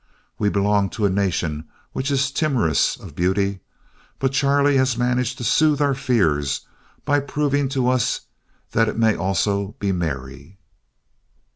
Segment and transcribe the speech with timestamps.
[0.39, 3.59] We belong to a Nation which is timorous of beauty,
[4.17, 6.61] but Charlie has managed to soothe our fears
[7.05, 8.21] by proving to us
[8.71, 10.57] that it may also be merry.